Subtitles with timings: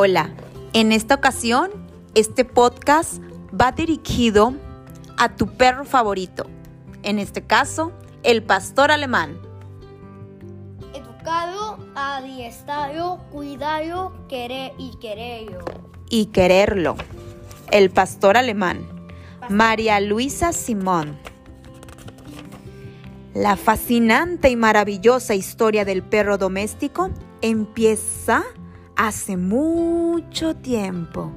[0.00, 0.30] Hola,
[0.74, 1.72] en esta ocasión
[2.14, 4.54] este podcast va dirigido
[5.16, 6.46] a tu perro favorito,
[7.02, 7.90] en este caso,
[8.22, 9.40] el pastor alemán.
[10.94, 15.64] Educado, adiestrado, cuidado, querer y quererlo.
[16.08, 16.94] Y quererlo,
[17.72, 18.86] el pastor alemán,
[19.48, 21.18] María Luisa Simón.
[23.34, 27.10] La fascinante y maravillosa historia del perro doméstico
[27.42, 28.44] empieza
[28.98, 31.32] hace mucho tiempo,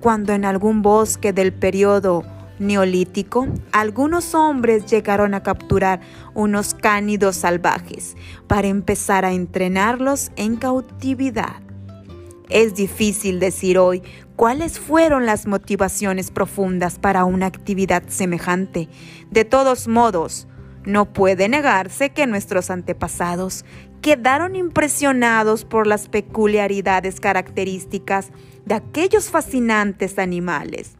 [0.00, 2.22] cuando en algún bosque del periodo
[2.60, 6.00] neolítico, algunos hombres llegaron a capturar
[6.34, 11.60] unos cánidos salvajes para empezar a entrenarlos en cautividad.
[12.48, 14.02] Es difícil decir hoy
[14.36, 18.88] cuáles fueron las motivaciones profundas para una actividad semejante.
[19.30, 20.46] De todos modos,
[20.84, 23.64] no puede negarse que nuestros antepasados
[24.00, 28.30] quedaron impresionados por las peculiaridades características
[28.64, 30.96] de aquellos fascinantes animales.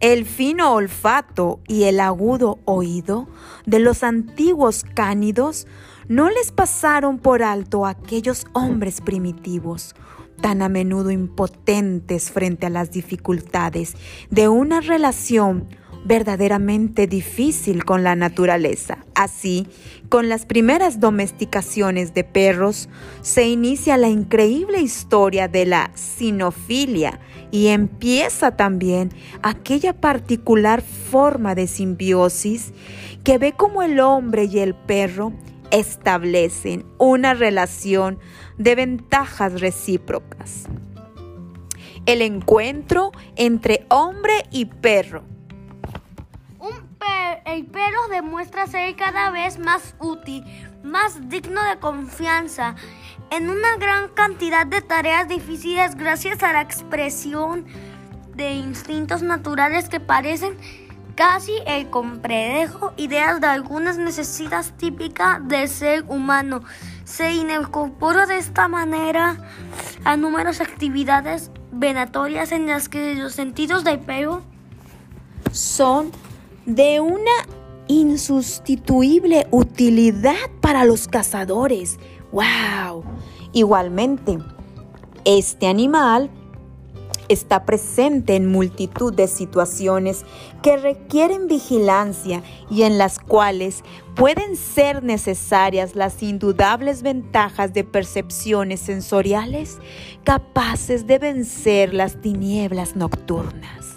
[0.00, 3.28] El fino olfato y el agudo oído
[3.66, 5.68] de los antiguos cánidos
[6.08, 9.94] no les pasaron por alto a aquellos hombres primitivos,
[10.40, 13.94] tan a menudo impotentes frente a las dificultades
[14.28, 15.68] de una relación
[16.04, 18.98] verdaderamente difícil con la naturaleza.
[19.14, 19.66] Así,
[20.08, 22.88] con las primeras domesticaciones de perros,
[23.22, 29.10] se inicia la increíble historia de la sinofilia y empieza también
[29.42, 32.72] aquella particular forma de simbiosis
[33.24, 35.32] que ve como el hombre y el perro
[35.70, 38.18] establecen una relación
[38.58, 40.64] de ventajas recíprocas.
[42.04, 45.31] El encuentro entre hombre y perro
[47.44, 50.44] el perro demuestra ser cada vez más útil,
[50.82, 52.74] más digno de confianza
[53.30, 57.66] en una gran cantidad de tareas difíciles gracias a la expresión
[58.34, 60.56] de instintos naturales que parecen
[61.14, 66.62] casi el compredejo ideas de algunas necesidades típicas del ser humano.
[67.04, 69.36] Se incorporó de esta manera
[70.04, 74.42] a numerosas actividades venatorias en las que los sentidos del perro
[75.52, 76.12] son
[76.66, 77.46] de una
[77.88, 81.98] insustituible utilidad para los cazadores.
[82.32, 83.04] ¡Wow!
[83.52, 84.38] Igualmente,
[85.24, 86.30] este animal
[87.28, 90.24] está presente en multitud de situaciones
[90.62, 93.82] que requieren vigilancia y en las cuales
[94.14, 99.78] pueden ser necesarias las indudables ventajas de percepciones sensoriales
[100.24, 103.91] capaces de vencer las tinieblas nocturnas.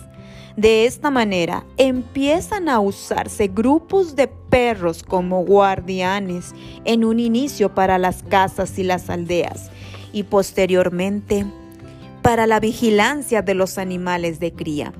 [0.57, 6.53] De esta manera empiezan a usarse grupos de perros como guardianes
[6.85, 9.69] en un inicio para las casas y las aldeas
[10.13, 11.45] y posteriormente
[12.21, 14.93] para la vigilancia de los animales de cría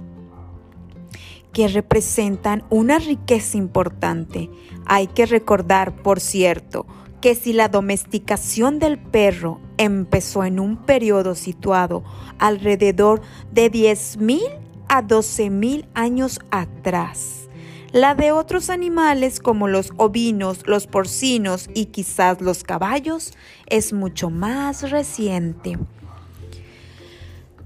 [1.54, 4.50] que representan una riqueza importante.
[4.86, 6.86] Hay que recordar, por cierto,
[7.22, 12.04] que si la domesticación del perro empezó en un periodo situado
[12.40, 13.22] alrededor
[13.54, 17.50] de 10.000 a 12.000 años atrás.
[17.92, 23.34] La de otros animales como los ovinos, los porcinos y quizás los caballos
[23.68, 25.78] es mucho más reciente.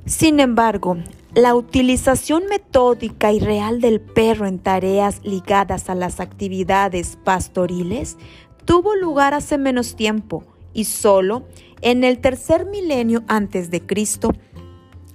[0.06, 0.98] Sin embargo,
[1.36, 8.18] la utilización metódica y real del perro en tareas ligadas a las actividades pastoriles
[8.66, 10.44] tuvo lugar hace menos tiempo
[10.74, 11.44] y solo
[11.82, 14.34] en el tercer milenio antes de Cristo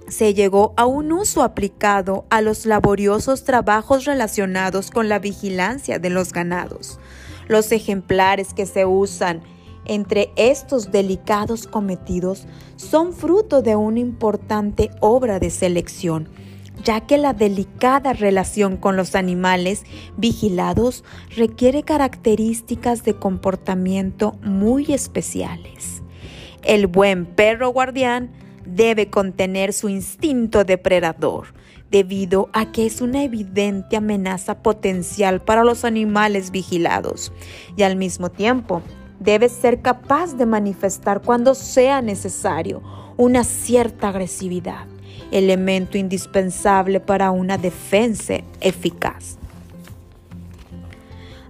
[0.07, 6.09] se llegó a un uso aplicado a los laboriosos trabajos relacionados con la vigilancia de
[6.09, 6.99] los ganados.
[7.47, 9.41] Los ejemplares que se usan
[9.85, 16.27] entre estos delicados cometidos son fruto de una importante obra de selección,
[16.83, 19.83] ya que la delicada relación con los animales
[20.17, 21.03] vigilados
[21.35, 26.01] requiere características de comportamiento muy especiales.
[26.63, 28.31] El buen perro guardián
[28.65, 31.53] debe contener su instinto depredador,
[31.91, 37.31] debido a que es una evidente amenaza potencial para los animales vigilados
[37.77, 38.81] y al mismo tiempo
[39.19, 42.81] debe ser capaz de manifestar cuando sea necesario
[43.17, 44.87] una cierta agresividad,
[45.31, 49.37] elemento indispensable para una defensa eficaz.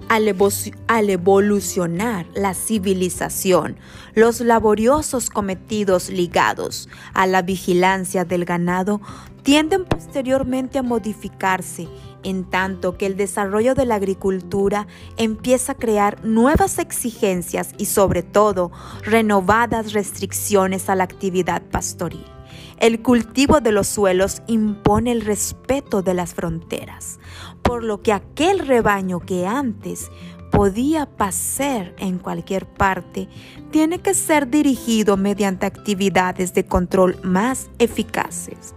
[0.10, 3.78] Al, evolucionar la civilización,
[4.14, 9.02] los laboriosos cometidos ligados a la vigilancia del ganado
[9.44, 11.88] tienden posteriormente a modificarse,
[12.24, 14.88] en tanto que el desarrollo de la agricultura
[15.18, 18.72] empieza a crear nuevas exigencias y sobre todo
[19.04, 22.35] renovadas restricciones a la actividad pastoril.
[22.80, 27.20] El cultivo de los suelos impone el respeto de las fronteras,
[27.62, 30.12] por lo que aquel rebaño que antes
[30.52, 33.28] podía pasar en cualquier parte
[33.72, 38.76] tiene que ser dirigido mediante actividades de control más eficaces.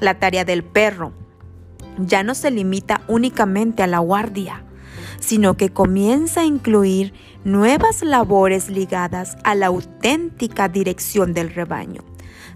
[0.00, 1.12] La tarea del perro
[1.98, 4.64] ya no se limita únicamente a la guardia,
[5.18, 7.12] sino que comienza a incluir
[7.44, 12.09] nuevas labores ligadas a la auténtica dirección del rebaño.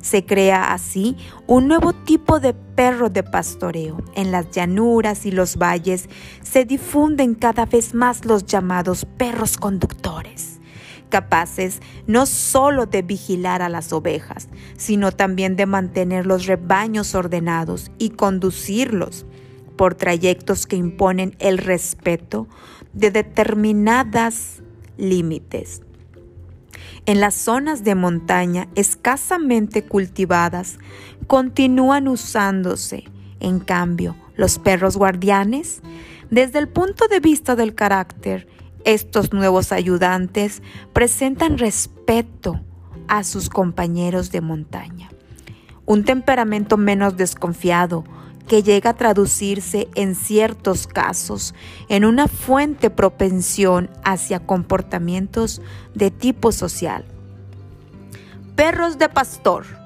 [0.05, 1.17] Se crea así
[1.47, 4.05] un nuevo tipo de perro de pastoreo.
[4.15, 6.11] En las llanuras y los valles
[6.43, 10.61] se difunden cada vez más los llamados perros conductores
[11.09, 17.93] capaces no solo de vigilar a las ovejas, sino también de mantener los rebaños ordenados
[17.99, 19.25] y conducirlos
[19.77, 22.49] por trayectos que imponen el respeto
[22.95, 24.61] de determinadas
[24.97, 25.84] límites.
[27.07, 30.79] En las zonas de montaña escasamente cultivadas
[31.27, 33.05] continúan usándose,
[33.41, 35.83] en cambio, los perros guardianes.
[36.31, 38.49] Desde el punto de vista del carácter,
[38.85, 40.63] estos nuevos ayudantes
[40.95, 42.61] presentan respeto
[43.07, 45.11] a sus compañeros de montaña.
[45.85, 48.05] Un temperamento menos desconfiado,
[48.47, 51.55] que llega a traducirse en ciertos casos
[51.89, 55.63] en una fuente propensión hacia comportamientos
[55.95, 57.05] de tipo social.
[58.57, 59.84] Perros de pastor.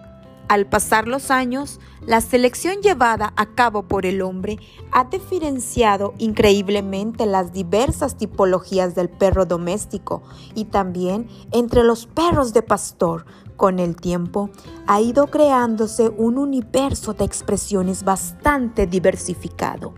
[0.49, 4.59] Al pasar los años, la selección llevada a cabo por el hombre
[4.93, 10.23] ha diferenciado increíblemente las diversas tipologías del perro doméstico
[10.55, 13.27] y también entre los perros de pastor,
[13.59, 14.49] con el tiempo
[14.87, 19.93] ha ido creándose un universo de expresiones bastante diversificado.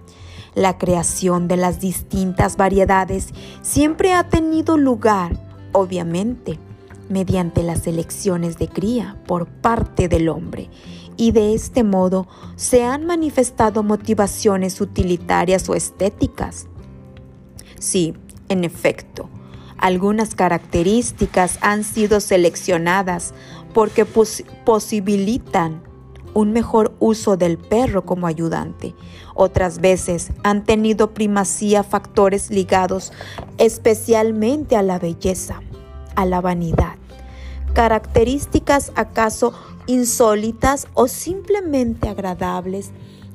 [0.56, 3.28] La creación de las distintas variedades
[3.62, 5.38] siempre ha tenido lugar,
[5.72, 6.58] obviamente,
[7.10, 10.70] mediante las elecciones de cría por parte del hombre,
[11.16, 12.26] y de este modo
[12.56, 16.66] se han manifestado motivaciones utilitarias o estéticas.
[17.78, 18.14] Sí,
[18.48, 19.28] en efecto,
[19.76, 23.34] algunas características han sido seleccionadas
[23.74, 25.82] porque posibilitan
[26.34, 28.94] un mejor uso del perro como ayudante.
[29.34, 33.12] Otras veces han tenido primacía factores ligados
[33.58, 35.60] especialmente a la belleza,
[36.14, 36.96] a la vanidad,
[37.72, 39.52] características acaso
[39.86, 42.90] insólitas o simplemente agradables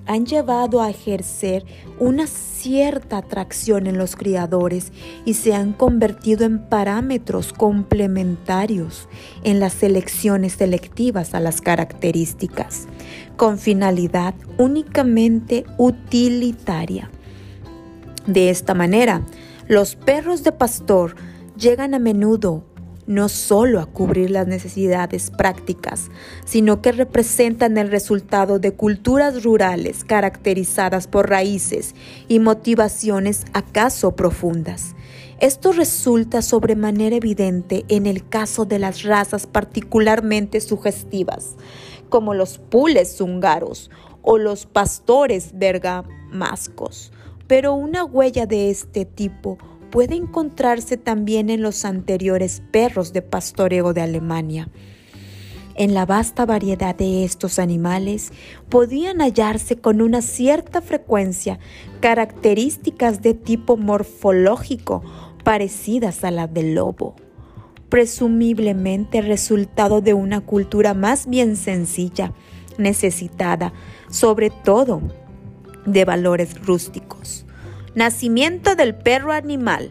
[0.07, 1.65] han llevado a ejercer
[1.99, 4.91] una cierta atracción en los criadores
[5.25, 9.07] y se han convertido en parámetros complementarios
[9.43, 12.87] en las selecciones selectivas a las características,
[13.35, 17.09] con finalidad únicamente utilitaria.
[18.27, 19.23] De esta manera,
[19.67, 21.15] los perros de pastor
[21.57, 22.63] llegan a menudo
[23.07, 26.09] no solo a cubrir las necesidades prácticas,
[26.45, 31.95] sino que representan el resultado de culturas rurales caracterizadas por raíces
[32.27, 34.95] y motivaciones acaso profundas.
[35.39, 41.55] Esto resulta sobremanera evidente en el caso de las razas particularmente sugestivas,
[42.09, 43.91] como los pules húngaros
[44.21, 47.11] o los pastores bergamascos.
[47.47, 49.57] Pero una huella de este tipo
[49.95, 54.67] puede encontrarse también en los anteriores perros de pastoreo de Alemania.
[55.75, 58.33] En la vasta variedad de estos animales
[58.67, 61.59] podían hallarse con una cierta frecuencia
[62.01, 65.01] características de tipo morfológico
[65.45, 67.15] parecidas a las del lobo,
[67.87, 72.33] presumiblemente resultado de una cultura más bien sencilla,
[72.77, 73.71] necesitada
[74.09, 75.01] sobre todo
[75.85, 77.44] de valores rústicos.
[77.95, 79.89] Nacimiento del perro animal.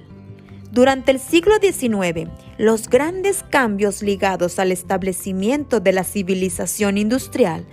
[0.70, 7.64] Durante el siglo XIX, los grandes cambios ligados al establecimiento de la civilización industrial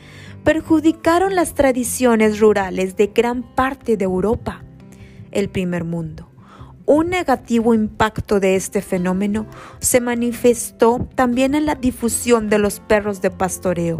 [0.45, 4.63] perjudicaron las tradiciones rurales de gran parte de Europa,
[5.31, 6.29] el primer mundo.
[6.85, 9.47] Un negativo impacto de este fenómeno
[9.79, 13.97] se manifestó también en la difusión de los perros de pastoreo,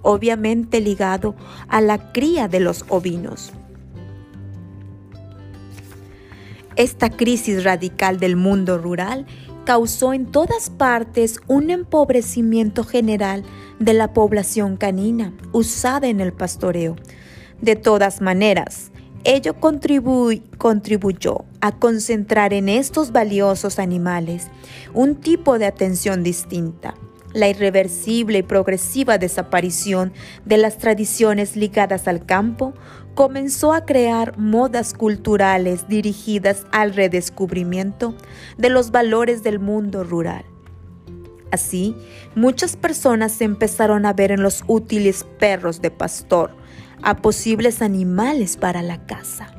[0.00, 1.34] obviamente ligado
[1.68, 3.52] a la cría de los ovinos.
[6.76, 9.26] Esta crisis radical del mundo rural
[9.64, 13.44] causó en todas partes un empobrecimiento general
[13.78, 16.96] de la población canina usada en el pastoreo.
[17.60, 18.90] De todas maneras,
[19.26, 24.48] Ello contribuyó a concentrar en estos valiosos animales
[24.92, 26.94] un tipo de atención distinta,
[27.32, 30.12] la irreversible y progresiva desaparición
[30.44, 32.74] de las tradiciones ligadas al campo
[33.14, 38.14] comenzó a crear modas culturales dirigidas al redescubrimiento
[38.58, 40.44] de los valores del mundo rural.
[41.50, 41.96] Así,
[42.34, 46.50] muchas personas empezaron a ver en los útiles perros de pastor
[47.02, 49.54] a posibles animales para la casa.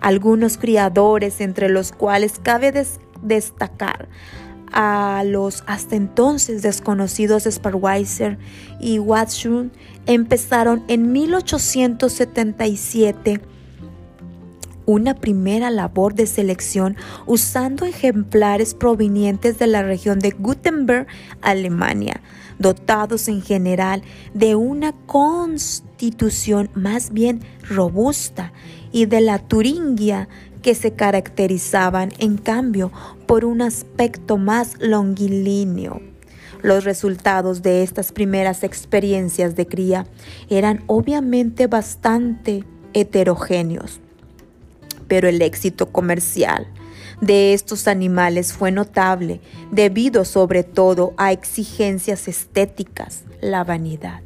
[0.00, 2.72] Algunos criadores, entre los cuales cabe
[3.22, 4.08] destacar
[4.72, 8.38] a los hasta entonces desconocidos Sparweiser
[8.80, 9.70] y Watson,
[10.06, 13.40] empezaron en 1877
[14.86, 16.96] una primera labor de selección
[17.26, 21.06] usando ejemplares provenientes de la región de Gutenberg,
[21.42, 22.20] Alemania,
[22.58, 24.02] dotados en general
[24.34, 28.52] de una constitución más bien robusta
[28.90, 30.28] y de la Turingia
[30.62, 32.92] que se caracterizaban en cambio
[33.26, 36.00] por un aspecto más longilíneo.
[36.62, 40.06] Los resultados de estas primeras experiencias de cría
[40.48, 44.00] eran obviamente bastante heterogéneos,
[45.08, 46.66] pero el éxito comercial
[47.20, 49.40] de estos animales fue notable
[49.70, 54.22] debido sobre todo a exigencias estéticas, la vanidad,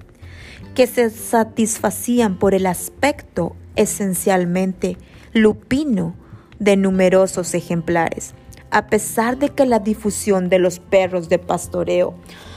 [0.75, 4.97] que se satisfacían por el aspecto esencialmente
[5.33, 6.15] lupino
[6.65, 8.35] de numerosos ejemplares.
[8.71, 12.15] A pesar de que la difusión de los perros de pastoreo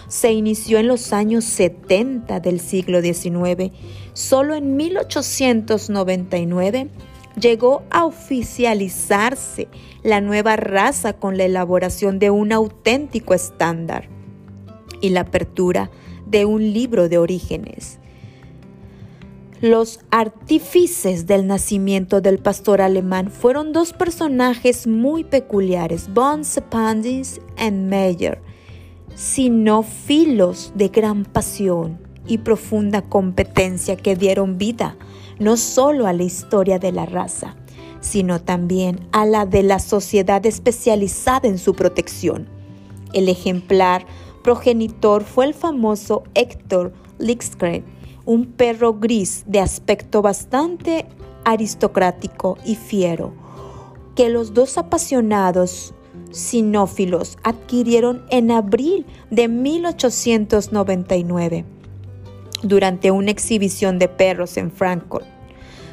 [0.07, 3.71] se inició en los años 70 del siglo XIX,
[4.13, 6.89] solo en 1899
[7.39, 9.67] llegó a oficializarse
[10.01, 14.09] la nueva raza con la elaboración de un auténtico estándar
[15.01, 15.91] y la apertura
[16.25, 17.99] de un libro de orígenes.
[19.61, 27.71] Los artífices del nacimiento del pastor alemán fueron dos personajes muy peculiares, von Sepandis y
[27.71, 28.39] Meyer,
[29.15, 31.97] sinófilos de gran pasión
[32.27, 34.95] y profunda competencia que dieron vida
[35.39, 37.55] no solo a la historia de la raza,
[37.99, 42.47] sino también a la de la sociedad especializada en su protección.
[43.11, 44.05] El ejemplar
[44.43, 47.96] progenitor fue el famoso Héctor Lixgren,
[48.27, 51.07] un perro gris de aspecto bastante
[51.45, 53.33] aristocrático y fiero,
[54.15, 55.95] que los dos apasionados
[56.31, 61.63] sinófilos adquirieron en abril de 1899
[62.63, 65.25] durante una exhibición de perros en Frankfurt.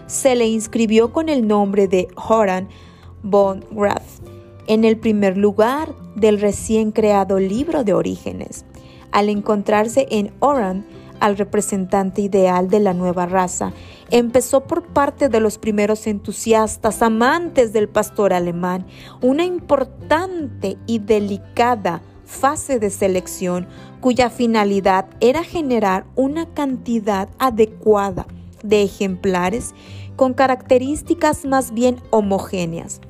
[0.09, 2.69] Se le inscribió con el nombre de Horan
[3.23, 4.03] von Graf
[4.67, 8.65] en el primer lugar del recién creado libro de orígenes.
[9.13, 10.85] Al encontrarse en Oran,
[11.25, 13.73] al representante ideal de la nueva raza.
[14.11, 18.85] Empezó por parte de los primeros entusiastas, amantes del pastor alemán,
[19.23, 23.67] una importante y delicada fase de selección
[24.03, 28.27] cuya finalidad era generar una cantidad adecuada
[28.63, 29.75] de ejemplares
[30.17, 33.01] con características más bien homogéneas.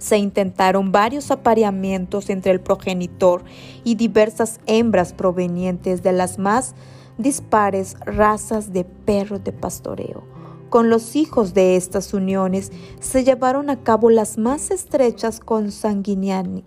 [0.00, 3.44] Se intentaron varios apareamientos entre el progenitor
[3.84, 6.74] y diversas hembras provenientes de las más
[7.18, 10.24] dispares razas de perros de pastoreo.
[10.70, 16.64] Con los hijos de estas uniones se llevaron a cabo las más estrechas consanguinidades,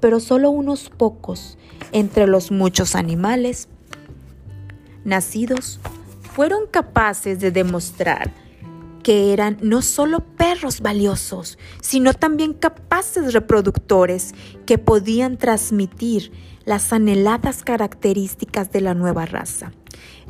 [0.00, 1.56] pero solo unos pocos
[1.92, 3.68] entre los muchos animales
[5.04, 5.80] nacidos
[6.20, 8.41] fueron capaces de demostrar
[9.02, 14.34] que eran no solo perros valiosos, sino también capaces reproductores
[14.66, 16.32] que podían transmitir
[16.64, 19.72] las anheladas características de la nueva raza.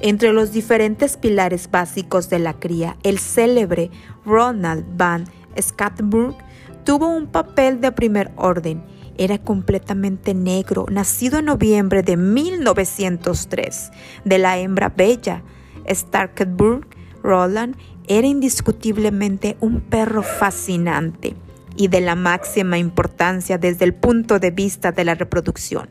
[0.00, 3.91] Entre los diferentes pilares básicos de la cría, el célebre
[4.25, 5.25] Ronald van
[5.61, 6.37] Scatburg
[6.85, 8.83] tuvo un papel de primer orden.
[9.19, 13.91] Era completamente negro, nacido en noviembre de 1903.
[14.25, 15.43] De la hembra bella,
[15.88, 16.87] Starketburg,
[17.23, 17.76] Roland
[18.09, 21.35] era indiscutiblemente un perro fascinante
[21.76, 25.88] y de la máxima importancia desde el punto de vista de la reproducción,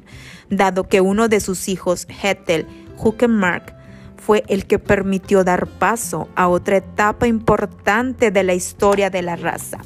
[0.50, 3.76] dado que uno de sus hijos, Hettel Huckenmark,
[4.18, 9.36] fue el que permitió dar paso a otra etapa importante de la historia de la
[9.36, 9.80] raza,